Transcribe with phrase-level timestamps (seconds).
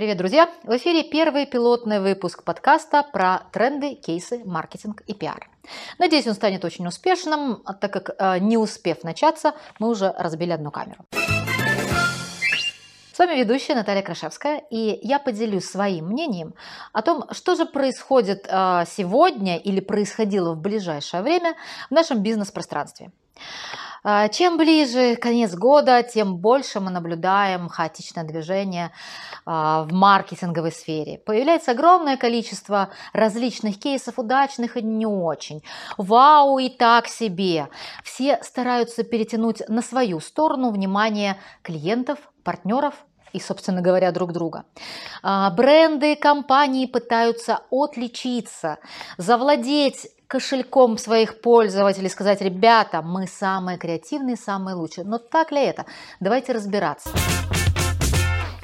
[0.00, 0.48] Привет, друзья!
[0.62, 5.50] В эфире первый пилотный выпуск подкаста про тренды, кейсы, маркетинг и пиар.
[5.98, 10.70] Надеюсь, он станет очень успешным, так как э, не успев начаться, мы уже разбили одну
[10.70, 11.04] камеру.
[13.12, 16.54] С вами ведущая Наталья Крашевская, и я поделюсь своим мнением
[16.94, 21.56] о том, что же происходит э, сегодня или происходило в ближайшее время
[21.90, 23.10] в нашем бизнес-пространстве.
[24.02, 28.92] А, чем ближе конец года, тем больше мы наблюдаем хаотичное движение
[29.44, 31.18] а, в маркетинговой сфере.
[31.18, 35.62] Появляется огромное количество различных кейсов, удачных и не очень.
[35.98, 37.68] Вау и так себе.
[38.02, 42.94] Все стараются перетянуть на свою сторону внимание клиентов, партнеров
[43.32, 44.64] и, собственно говоря, друг друга.
[45.22, 48.78] А, бренды, компании пытаются отличиться,
[49.18, 55.04] завладеть кошельком своих пользователей, сказать, ребята, мы самые креативные, самые лучшие.
[55.04, 55.86] Но так ли это?
[56.20, 57.10] Давайте разбираться.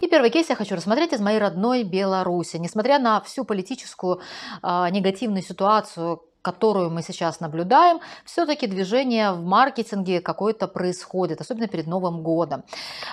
[0.00, 2.58] И первый кейс я хочу рассмотреть из моей родной Беларуси.
[2.58, 4.20] Несмотря на всю политическую
[4.62, 11.88] э, негативную ситуацию, которую мы сейчас наблюдаем, все-таки движение в маркетинге какое-то происходит, особенно перед
[11.88, 12.62] Новым годом.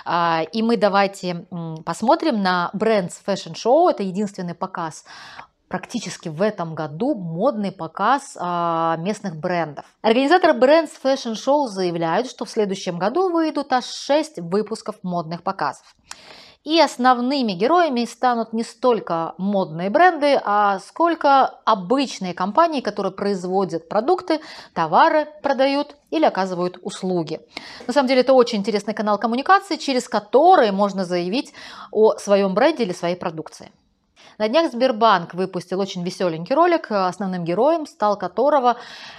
[0.04, 1.44] А, и мы давайте
[1.84, 5.04] посмотрим на Brands Fashion Show, это единственный показ
[5.74, 9.84] практически в этом году модный показ а, местных брендов.
[10.02, 15.96] Организаторы Brands Fashion Show заявляют, что в следующем году выйдут аж 6 выпусков модных показов.
[16.62, 24.40] И основными героями станут не столько модные бренды, а сколько обычные компании, которые производят продукты,
[24.74, 27.40] товары продают или оказывают услуги.
[27.88, 31.52] На самом деле это очень интересный канал коммуникации, через который можно заявить
[31.90, 33.72] о своем бренде или своей продукции.
[34.38, 38.76] На днях Сбербанк выпустил очень веселенький ролик, основным героем стал которого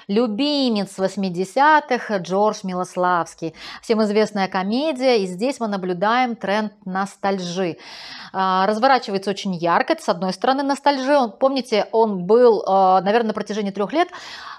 [0.08, 3.54] любимец 80-х Джордж Милославский.
[3.82, 7.78] Всем известная комедия, и здесь мы наблюдаем тренд ностальжи.
[8.34, 13.34] А, разворачивается очень ярко, с одной стороны ностальжи, он, помните, он был, а, наверное, на
[13.34, 14.09] протяжении трех лет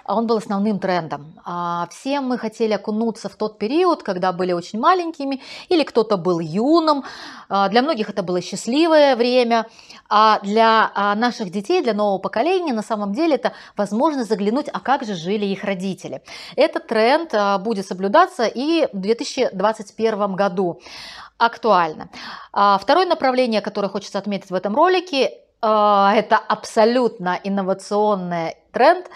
[0.09, 1.35] он был основным трендом.
[1.45, 6.41] А, все мы хотели окунуться в тот период, когда были очень маленькими, или кто-то был
[6.41, 7.05] юным.
[7.49, 9.67] А, для многих это было счастливое время,
[10.09, 15.05] а для наших детей, для нового поколения, на самом деле это возможность заглянуть, а как
[15.05, 16.23] же жили их родители.
[16.55, 20.81] Этот тренд будет соблюдаться и в 2021 году
[21.39, 22.09] актуально.
[22.53, 29.07] Второе направление, которое хочется отметить в этом ролике, это абсолютно инновационный тренд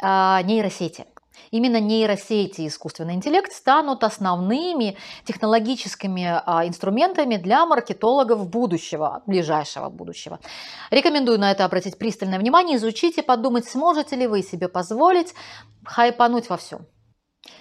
[0.00, 1.04] а, нейросети.
[1.50, 10.38] Именно нейросети и искусственный интеллект станут основными технологическими а, инструментами для маркетологов будущего, ближайшего будущего.
[10.90, 15.34] Рекомендую на это обратить пристальное внимание, изучить и подумать, сможете ли вы себе позволить
[15.84, 16.86] хайпануть во всем.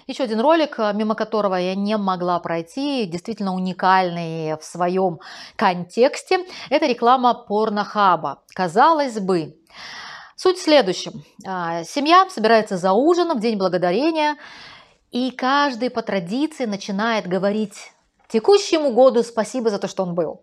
[0.07, 5.19] Еще один ролик, а, мимо которого я не могла пройти, действительно уникальный в своем
[5.57, 8.43] контексте, это реклама порнохаба.
[8.53, 9.55] Казалось бы,
[10.41, 11.25] Суть в следующем.
[11.45, 14.37] А, семья собирается за ужином в День Благодарения,
[15.11, 17.91] и каждый по традиции начинает говорить
[18.29, 20.39] текущему году спасибо за то, что он был.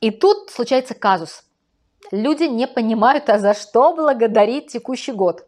[0.00, 1.42] И тут случается казус.
[2.12, 5.44] Люди не понимают, а за что благодарить текущий год.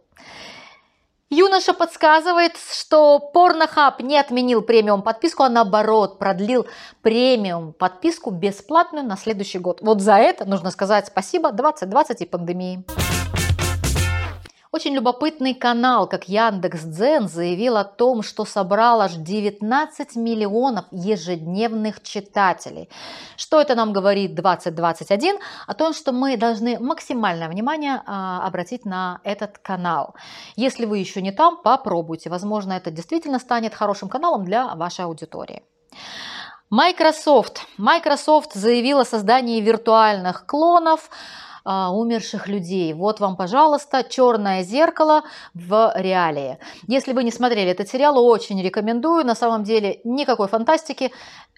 [1.30, 6.66] Юноша подсказывает, что Порнохаб не отменил премиум подписку, а наоборот продлил
[7.02, 9.78] премиум подписку бесплатную на следующий год.
[9.80, 12.84] Вот за это нужно сказать спасибо 2020 и пандемии.
[14.76, 22.90] Очень любопытный канал, как Яндекс.Дзен, заявил о том, что собрал аж 19 миллионов ежедневных читателей.
[23.38, 25.38] Что это нам говорит 2021?
[25.66, 30.14] О том, что мы должны максимальное внимание а, обратить на этот канал.
[30.56, 32.28] Если вы еще не там, попробуйте.
[32.28, 35.62] Возможно, это действительно станет хорошим каналом для вашей аудитории.
[36.68, 37.62] Microsoft.
[37.78, 41.08] Microsoft заявила о создании виртуальных клонов
[41.68, 42.92] а, умерших людей.
[42.94, 46.58] Вот вам, пожалуйста, черное зеркало в реалии.
[46.86, 49.26] Если вы не смотрели этот сериал, очень рекомендую.
[49.26, 51.10] На самом деле никакой фантастики.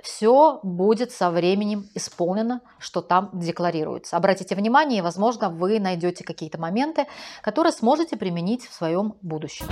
[0.02, 4.16] Все будет со временем исполнено, что там декларируется.
[4.16, 7.06] Обратите внимание, и, возможно, вы найдете какие-то моменты,
[7.42, 9.66] которые сможете применить в своем будущем.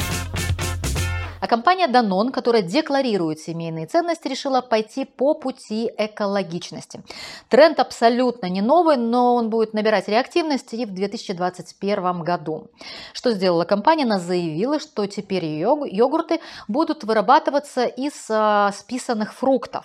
[1.40, 7.02] А компания Danone, которая декларирует семейные ценности, решила пойти по пути экологичности.
[7.48, 12.68] Тренд абсолютно не новый, но он будет набирать реактивность и в 2021 году.
[13.12, 14.04] Что сделала компания?
[14.04, 19.84] Она заявила, что теперь йогурты будут вырабатываться из а, списанных фруктов.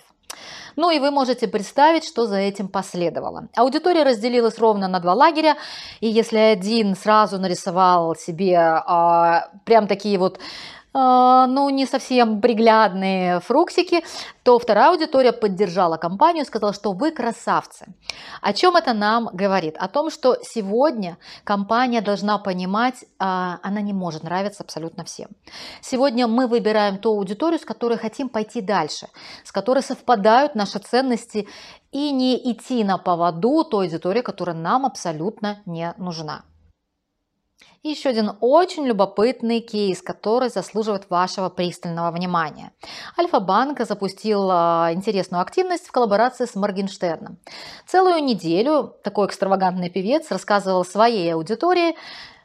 [0.76, 3.48] Ну и вы можете представить, что за этим последовало.
[3.56, 5.56] Аудитория разделилась ровно на два лагеря,
[6.00, 10.38] и если один сразу нарисовал себе а, прям такие вот
[10.94, 14.04] ну, не совсем приглядные фруксики,
[14.42, 17.86] то вторая аудитория поддержала компанию, сказала, что вы красавцы.
[18.40, 19.76] О чем это нам говорит?
[19.78, 25.28] О том, что сегодня компания должна понимать, а, она не может нравиться абсолютно всем.
[25.80, 29.08] Сегодня мы выбираем ту аудиторию, с которой хотим пойти дальше,
[29.44, 31.48] с которой совпадают наши ценности
[31.90, 36.42] и не идти на поводу той аудитории, которая нам абсолютно не нужна.
[37.82, 42.70] И еще один очень любопытный кейс, который заслуживает вашего пристального внимания.
[43.18, 47.38] Альфа-банк запустил а, интересную активность в коллаборации с Моргенштерном.
[47.88, 51.96] Целую неделю такой экстравагантный певец рассказывал своей аудитории,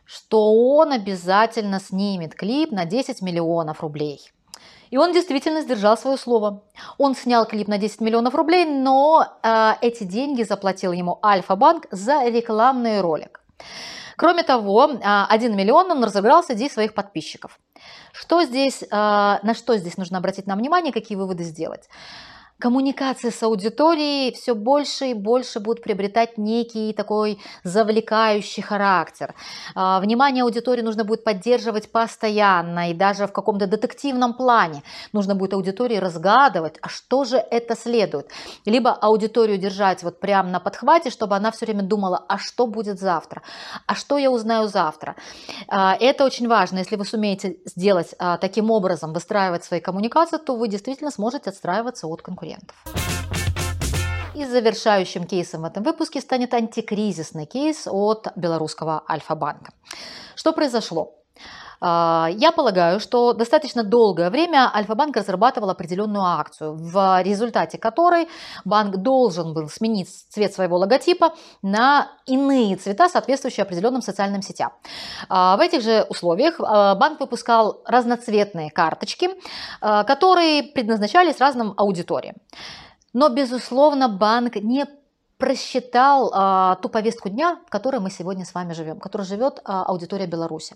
[0.06, 4.32] что он обязательно снимет клип на 10 миллионов рублей.
[4.90, 6.64] И он действительно сдержал свое слово.
[6.98, 12.28] Он снял клип на 10 миллионов рублей, но э, эти деньги заплатил ему Альфа-банк за
[12.28, 13.42] рекламный ролик.
[14.18, 17.60] Кроме того, 1 а, миллион он разыграл среди своих подписчиков.
[18.14, 21.88] Что здесь, а, на что здесь нужно обратить нам внимание, какие выводы сделать?
[22.60, 29.36] Коммуникации с аудиторией все больше и больше будут приобретать некий такой завлекающий характер.
[29.76, 34.82] А, внимание аудитории нужно будет поддерживать постоянно и даже в каком-то детективном плане.
[35.14, 38.32] Нужно будет аудитории разгадывать, а что же это следует.
[38.66, 43.00] Либо аудиторию держать вот прямо на подхвате, чтобы она все время думала, а что будет
[43.00, 43.44] завтра,
[43.86, 45.16] а что я узнаю завтра.
[45.68, 46.80] А, это очень важно.
[46.80, 52.08] Если вы сумеете сделать а, таким образом, выстраивать свои коммуникации, то вы действительно сможете отстраиваться
[52.08, 52.76] от конкурентов конкурентов.
[54.36, 59.74] И завершающим кейсом в этом выпуске станет антикризисный кейс от белорусского Альфа-банка.
[60.36, 61.17] Что произошло?
[61.80, 68.28] А, я полагаю, что достаточно долгое время Альфа-банк разрабатывал определенную акцию, в результате которой
[68.66, 74.72] банк должен был сменить цвет своего логотипа на иные цвета, соответствующие определенным социальным сетям.
[75.30, 79.30] А, в этих же условиях а, банк выпускал разноцветные карточки,
[79.80, 82.36] которые предназначались разным аудиториям.
[83.14, 84.86] Но, безусловно, банк не
[85.38, 89.60] просчитал а, ту повестку дня, в которой мы сегодня с вами живем, в которой живет
[89.64, 90.76] а, аудитория Беларуси.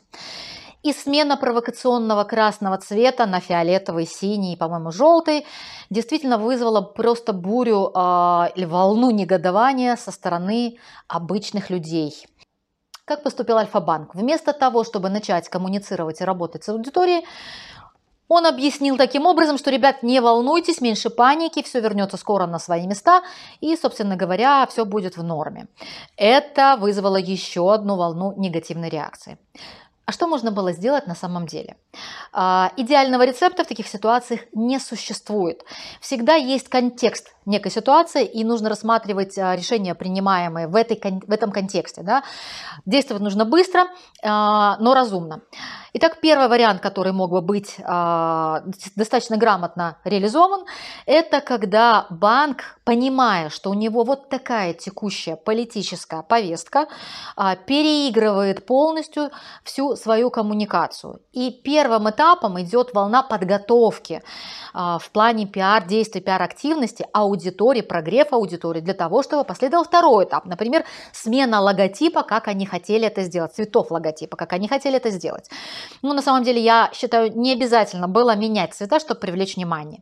[0.84, 5.46] И смена провокационного красного цвета на фиолетовый, синий, по-моему, желтый
[5.92, 12.26] действительно вызвала просто бурю э, или волну негодования со стороны обычных людей.
[13.06, 14.16] Как поступил Альфа-банк?
[14.16, 17.26] Вместо того, чтобы начать коммуницировать и работать с аудиторией,
[18.28, 22.88] он объяснил таким образом, что, ребят, не волнуйтесь, меньше паники, все вернется скоро на свои
[22.88, 23.22] места,
[23.60, 25.68] и, собственно говоря, все будет в норме.
[26.16, 29.38] Это вызвало еще одну волну негативной реакции.
[30.12, 31.78] А что можно было сделать на самом деле?
[32.34, 35.64] А, идеального рецепта в таких ситуациях не существует.
[36.02, 41.52] Всегда есть контекст некой ситуации, и нужно рассматривать а, решения, принимаемые в, этой, в этом
[41.52, 42.02] контексте.
[42.04, 42.24] Да?
[42.86, 43.88] Действовать нужно быстро,
[44.24, 45.42] а, но разумно.
[45.94, 48.56] Итак, первый вариант, который мог бы быть э,
[48.96, 50.64] достаточно грамотно реализован,
[51.06, 56.88] это когда банк, понимая, что у него вот такая текущая политическая повестка,
[57.66, 59.32] переигрывает полностью
[59.66, 61.20] всю свою коммуникацию.
[61.34, 64.24] И первым этапом идет волна подготовки
[64.74, 70.46] в плане пиар-действий, пиар-активности аудитории, прогрев аудитории для того, чтобы последовал второй этап.
[70.46, 70.84] Например,
[71.14, 75.50] смена логотипа, как они хотели это сделать, цветов логотипа, как они хотели это сделать.
[76.02, 80.02] Ну, на самом деле, я считаю, не обязательно было менять цвета, чтобы привлечь внимание.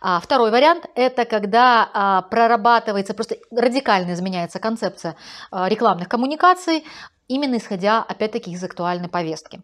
[0.00, 5.16] А, второй вариант– это когда а, прорабатывается, просто радикально изменяется концепция
[5.50, 6.84] а, рекламных коммуникаций,
[7.28, 9.60] именно исходя, опять-таки, из актуальной повестки.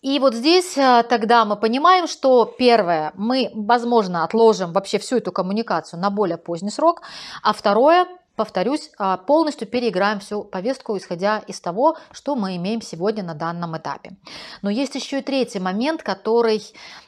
[0.00, 5.98] И вот здесь тогда мы понимаем, что первое, мы, возможно, отложим вообще всю эту коммуникацию
[6.00, 7.02] на более поздний срок,
[7.42, 8.06] а второе,
[8.38, 13.76] повторюсь, а, полностью переиграем всю повестку, исходя из того, что мы имеем сегодня на данном
[13.76, 14.16] этапе.
[14.62, 16.62] Но есть еще и третий момент, который,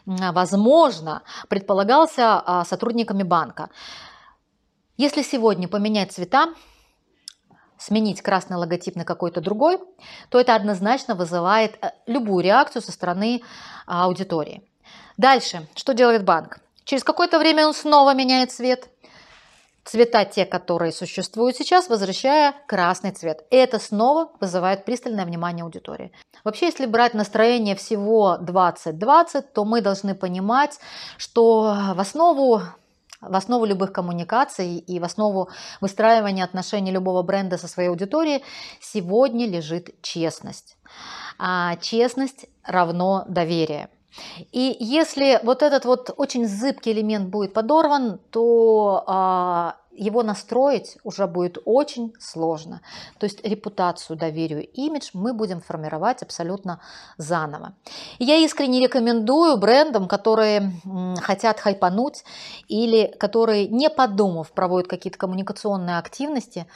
[0.05, 3.71] возможно, предполагался а, сотрудниками банка.
[4.97, 6.53] Если сегодня поменять цвета,
[7.81, 9.79] сменить красный логотип на какой-то другой,
[10.29, 13.43] то это однозначно вызывает э, любую реакцию со стороны
[13.87, 14.63] а, аудитории.
[15.17, 16.61] Дальше, что делает банк?
[16.85, 18.89] Через какое-то время он снова меняет цвет–
[19.85, 23.45] цвета те, которые существуют сейчас, возвращая красный цвет.
[23.51, 26.13] И это снова вызывает пристальное внимание аудитории.
[26.45, 30.79] Вообще, если брать настроение всего 20-20, то мы должны понимать,
[31.17, 32.63] что в основу
[33.21, 35.49] в основу любых коммуникаций и в основу
[35.81, 38.43] выстраивания отношений любого бренда со своей аудиторией
[38.81, 40.77] сегодня лежит честность.
[41.39, 43.89] А честность равно доверие.
[44.53, 51.27] И если вот этот вот очень зыбкий элемент будет подорван, то а, его настроить уже
[51.27, 52.81] будет очень сложно.
[53.19, 56.81] То есть репутацию, доверию, имидж мы будем формировать абсолютно
[57.17, 57.75] заново.
[58.19, 60.73] Я искренне рекомендую брендам, которые
[61.21, 62.25] хотят хайпануть
[62.69, 66.67] или которые, не подумав, проводят какие-то коммуникационные активности,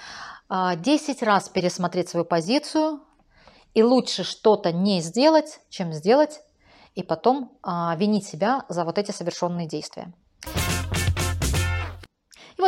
[0.51, 3.01] 10 а, раз пересмотреть свою позицию,
[3.75, 6.43] и лучше что-то не сделать, чем сделать
[6.95, 10.13] и потом а, винить себя за вот эти совершенные действия.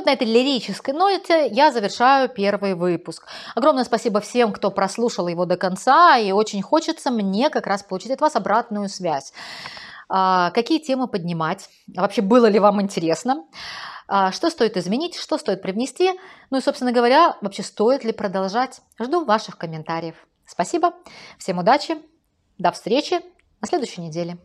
[0.07, 3.27] Вот на этой лирической ноте я завершаю первый выпуск.
[3.57, 8.13] Огромное спасибо всем, кто прослушал его до конца, и очень хочется мне как раз получить
[8.13, 9.33] от вас обратную связь.
[10.09, 11.69] А, какие темы поднимать?
[11.89, 13.47] Вообще, было ли вам интересно?
[14.07, 15.17] А, что стоит изменить?
[15.17, 16.13] Что стоит привнести?
[16.51, 18.83] Ну и, собственно говоря, вообще стоит ли продолжать?
[19.01, 20.15] Жду ваших комментариев.
[20.47, 20.95] Спасибо,
[21.37, 21.97] всем удачи,
[22.59, 23.21] до встречи
[23.61, 24.39] на следующей неделе.